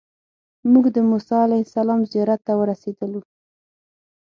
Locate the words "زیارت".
2.11-2.39